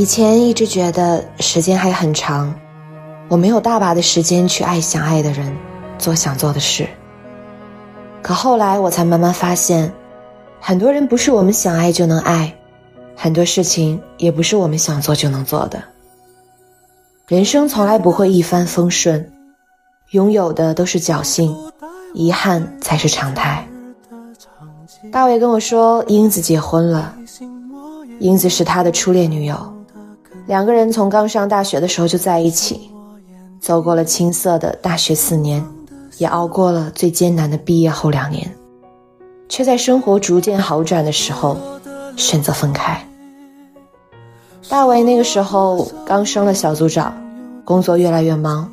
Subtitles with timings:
[0.00, 2.58] 以前一直觉得时间还很长，
[3.28, 5.54] 我没有大把的时间去爱想爱的人，
[5.98, 6.88] 做想做的事。
[8.22, 9.92] 可后来我才慢慢发现，
[10.58, 12.50] 很多人不是我们想爱就能爱，
[13.14, 15.82] 很多事情也不是我们想做就能做的。
[17.28, 19.30] 人生从来不会一帆风顺，
[20.12, 21.54] 拥有的都是侥幸，
[22.14, 23.68] 遗憾才是常态。
[25.12, 27.14] 大伟跟我说，英子结婚了，
[28.18, 29.76] 英子是他的初恋女友。
[30.50, 32.90] 两个人从刚上大学的时候就在一起，
[33.60, 35.64] 走过了青涩的大学四年，
[36.18, 38.52] 也熬过了最艰难的毕业后两年，
[39.48, 41.56] 却在生活逐渐好转的时候
[42.16, 43.00] 选择分开。
[44.68, 47.16] 大伟那个时候刚升了小组长，
[47.64, 48.68] 工作越来越忙，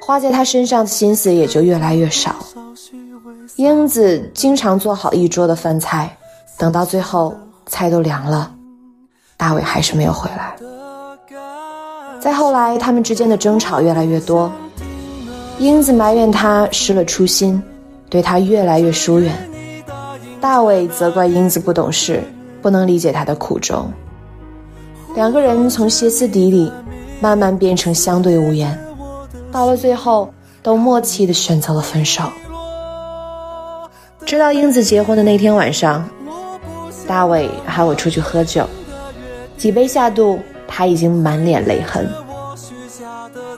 [0.00, 2.36] 花在他身上的心思也就越来越少。
[3.56, 6.16] 英子经常做好一桌的饭菜，
[6.56, 7.34] 等到最后
[7.66, 8.52] 菜都凉了，
[9.36, 10.54] 大伟还是没有回来。
[12.26, 14.50] 再后来，他们之间的争吵越来越多，
[15.60, 17.62] 英子埋怨他失了初心，
[18.10, 19.32] 对他越来越疏远；
[20.40, 22.20] 大伟责怪英子不懂事，
[22.60, 23.88] 不能理解他的苦衷。
[25.14, 26.72] 两个人从歇斯底里，
[27.20, 28.76] 慢慢变成相对无言，
[29.52, 30.28] 到了最后，
[30.64, 32.24] 都默契地选择了分手。
[34.24, 36.04] 直到英子结婚的那天晚上，
[37.06, 38.66] 大伟喊我出去喝酒，
[39.56, 40.40] 几杯下肚。
[40.68, 42.08] 他已经满脸泪痕，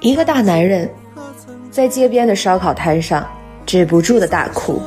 [0.00, 0.88] 一个大男人
[1.70, 3.26] 在街边的烧烤摊上
[3.66, 4.80] 止不住的大哭。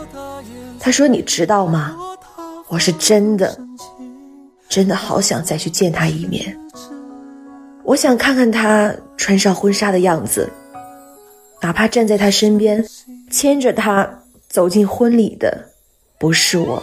[0.79, 1.95] 他说：“你知道吗？
[2.67, 3.55] 我是真的，
[4.67, 6.57] 真的好想再去见他一面。
[7.83, 10.49] 我想看看他穿上婚纱的样子，
[11.61, 12.83] 哪怕站在他身边，
[13.29, 14.09] 牵着他
[14.47, 15.65] 走进婚礼的
[16.17, 16.81] 不是我，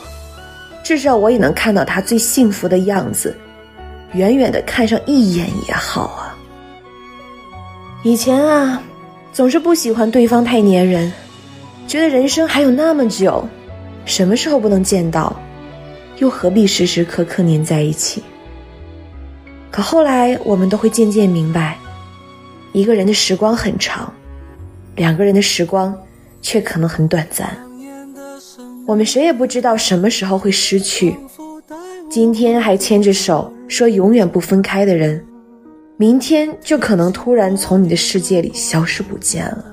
[0.84, 3.34] 至少我也能看到他最幸福的样子。”
[4.12, 6.36] 远远的看上一眼也好啊。
[8.02, 8.82] 以前啊，
[9.32, 11.12] 总是不喜欢对方太粘人，
[11.86, 13.46] 觉得人生还有那么久，
[14.04, 15.34] 什么时候不能见到，
[16.18, 18.22] 又何必时时刻刻粘在一起？
[19.70, 21.76] 可后来我们都会渐渐明白，
[22.72, 24.12] 一个人的时光很长，
[24.96, 25.94] 两个人的时光
[26.40, 27.56] 却可能很短暂。
[28.86, 31.14] 我们谁也不知道什么时候会失去。
[32.08, 35.24] 今天还牵着手说永远不分开的人，
[35.96, 39.64] 明天就可能突然从你的世界里消失不见了。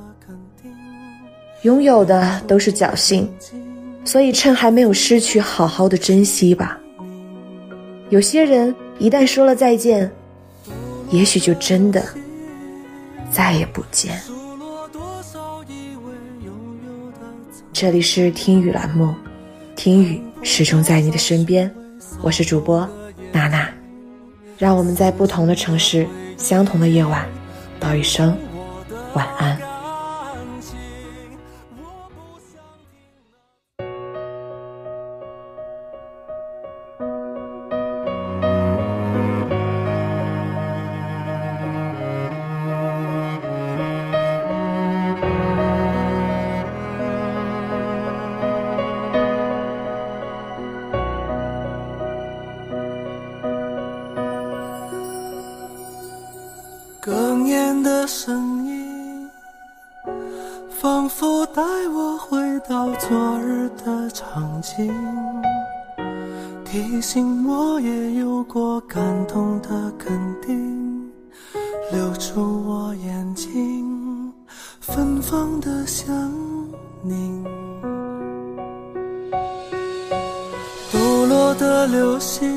[1.61, 3.27] 拥有的都是侥幸，
[4.03, 6.79] 所以趁还没有失去，好好的珍惜吧。
[8.09, 10.11] 有些人一旦说了再见，
[11.09, 12.03] 也许就真的
[13.31, 14.19] 再也不见。
[17.73, 19.13] 这里是听雨栏目，
[19.75, 21.73] 听雨始终在你的身边。
[22.21, 22.87] 我是主播
[23.33, 23.67] 娜娜，
[24.57, 26.07] 让我们在不同的城市、
[26.37, 27.27] 相同的夜晚，
[27.79, 28.37] 道一声
[29.13, 29.64] 晚安。
[57.15, 59.29] 哽咽的声音，
[60.69, 62.37] 仿佛带我回
[62.67, 64.93] 到昨日的场景，
[66.65, 70.11] 提醒我也有过感动的肯
[70.45, 71.09] 定，
[71.89, 74.33] 留住我眼睛
[74.81, 76.13] 芬芳的香
[77.01, 77.45] 凝，
[80.91, 82.53] 堕落的流星。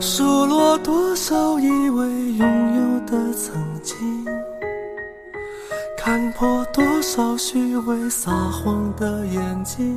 [0.00, 2.34] 数落多少以为
[6.08, 9.94] 看破多少虚伪撒谎的眼睛，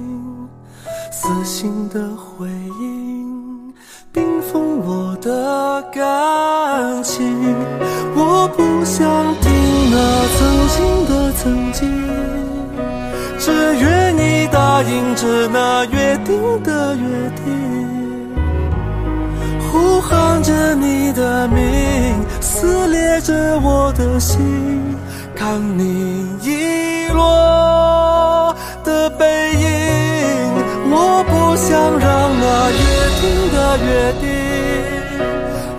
[1.09, 2.49] 死心的回
[2.81, 3.73] 应，
[4.11, 7.55] 冰封我的感情。
[8.13, 9.07] 我不想
[9.39, 9.53] 听
[9.89, 11.89] 那曾经的曾经，
[13.39, 17.45] 只愿你答应着那约定的约定。
[19.71, 21.00] 呼喊着你
[25.41, 29.59] 看你遗落的背影。
[30.93, 32.07] 我不想让
[32.39, 32.79] 那约
[33.19, 33.89] 定的约
[34.21, 34.23] 定，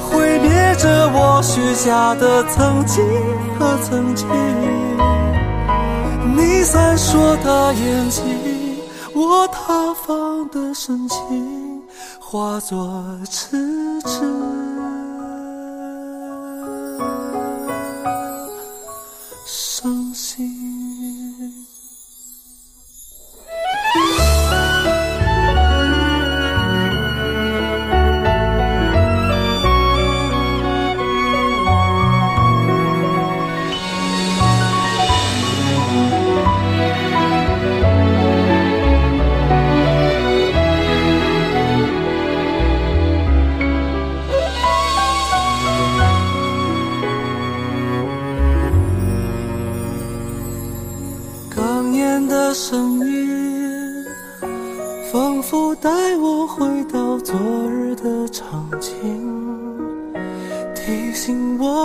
[0.00, 0.11] 毁
[0.41, 3.06] 灭着我许下的曾经
[3.56, 4.26] 和曾经。
[6.35, 8.20] 你闪烁的眼睛，
[9.14, 11.81] 我塌方的深情。
[12.19, 13.00] 化作
[13.31, 14.42] 痴痴。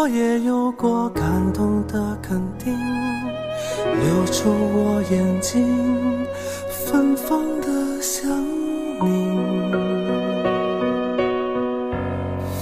[0.07, 1.23] 也有过感
[1.53, 2.73] 动的肯定，
[3.83, 6.25] 留住我眼睛
[6.69, 8.29] 芬芳的香
[9.01, 9.71] 凝。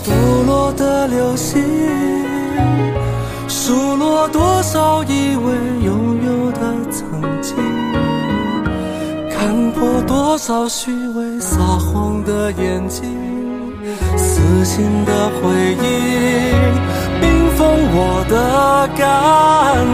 [0.04, 1.64] 堕落的流星，
[3.48, 5.54] 数落多少以为
[5.84, 7.56] 拥有的曾经。
[9.30, 13.04] 看破多少虚伪撒谎的眼睛，
[14.18, 16.55] 撕心的回忆
[17.98, 18.36] 我的
[18.98, 19.04] 感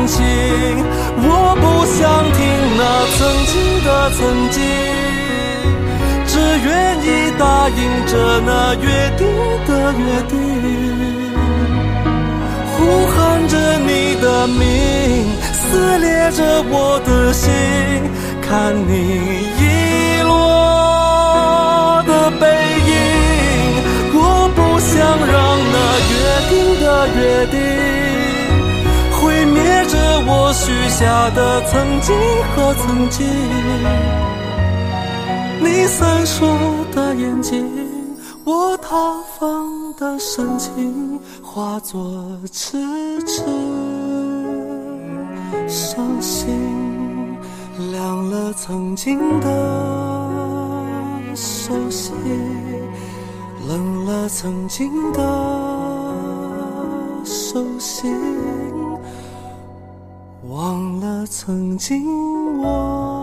[0.07, 0.17] 情。
[1.23, 1.27] 我
[1.61, 2.01] 不想
[2.33, 2.39] 听
[2.77, 2.81] 那
[3.17, 3.53] 曾经
[3.85, 3.87] 的
[4.17, 4.19] 曾
[4.49, 4.57] 经，
[6.25, 6.33] 只
[6.65, 6.69] 愿
[7.05, 7.07] 意
[7.37, 8.11] 答应着
[8.41, 8.49] 那
[8.81, 8.85] 约
[9.17, 9.21] 定
[9.67, 10.33] 的约定。
[12.73, 12.77] 呼
[13.11, 13.89] 喊着你
[14.19, 14.59] 的名，
[15.53, 16.39] 撕裂着
[16.69, 17.51] 我的心。
[18.41, 19.45] 看你
[27.15, 27.59] 约定
[29.11, 29.93] 毁灭着
[30.27, 32.15] 我许下的曾经
[32.55, 33.27] 和曾经。
[35.59, 36.57] 你闪烁
[36.93, 37.69] 的眼睛，
[38.43, 38.89] 我塌
[39.37, 42.77] 方的深情，化作痴
[43.23, 43.43] 痴
[45.67, 47.37] 伤心。
[47.91, 49.47] 凉了曾经的
[51.35, 52.11] 熟悉，
[53.67, 55.19] 冷了曾经的
[57.51, 58.15] 手心，
[60.47, 62.05] 忘了曾经
[62.61, 63.20] 我。